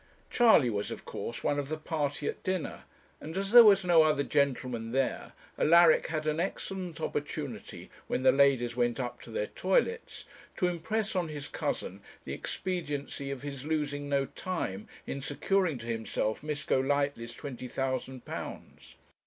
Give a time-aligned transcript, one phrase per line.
[0.31, 2.85] Charley was, of course, one of the party at dinner;
[3.19, 8.31] and as there was no other gentleman there, Alaric had an excellent opportunity, when the
[8.31, 10.25] ladies went up to their toilets,
[10.57, 15.85] to impress on his cousin the expediency of his losing no time in securing to
[15.85, 18.95] himself Miss Golightly's twenty thousand pounds.